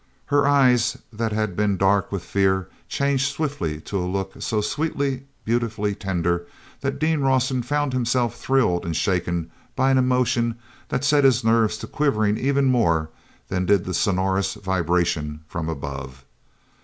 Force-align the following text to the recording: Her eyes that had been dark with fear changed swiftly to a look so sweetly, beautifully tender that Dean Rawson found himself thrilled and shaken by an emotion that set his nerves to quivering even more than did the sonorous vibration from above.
Her 0.25 0.47
eyes 0.47 0.97
that 1.13 1.31
had 1.31 1.55
been 1.55 1.77
dark 1.77 2.11
with 2.11 2.23
fear 2.25 2.69
changed 2.89 3.31
swiftly 3.31 3.79
to 3.81 3.99
a 3.99 4.09
look 4.09 4.33
so 4.41 4.59
sweetly, 4.59 5.25
beautifully 5.45 5.93
tender 5.93 6.47
that 6.79 6.97
Dean 6.97 7.19
Rawson 7.19 7.61
found 7.61 7.93
himself 7.93 8.35
thrilled 8.35 8.83
and 8.83 8.95
shaken 8.97 9.51
by 9.75 9.91
an 9.91 9.99
emotion 9.99 10.55
that 10.89 11.03
set 11.03 11.23
his 11.23 11.43
nerves 11.43 11.77
to 11.77 11.85
quivering 11.87 12.39
even 12.39 12.65
more 12.65 13.11
than 13.47 13.67
did 13.67 13.85
the 13.85 13.93
sonorous 13.93 14.55
vibration 14.55 15.41
from 15.47 15.69
above. 15.69 16.25